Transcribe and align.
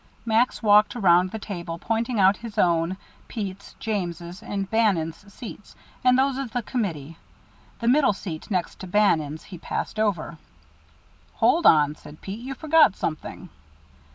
Max 0.25 0.63
walked 0.63 0.95
around 0.95 1.29
the 1.29 1.37
table, 1.37 1.77
pointing 1.77 2.19
out 2.19 2.37
his 2.37 2.57
own, 2.57 2.97
Pete's, 3.27 3.75
James', 3.79 4.41
and 4.41 4.67
Bannon's 4.67 5.31
seats, 5.31 5.75
and 6.03 6.17
those 6.17 6.39
of 6.39 6.49
the 6.53 6.63
committee. 6.63 7.19
The 7.81 7.87
middle 7.87 8.13
seat, 8.13 8.49
next 8.49 8.79
to 8.79 8.87
Bannon's 8.87 9.43
he 9.43 9.59
passed 9.59 9.99
over. 9.99 10.39
"Hold 11.35 11.67
on," 11.67 11.93
said 11.93 12.19
Pete, 12.19 12.39
"you 12.39 12.55
forgot 12.55 12.95
something." 12.95 13.49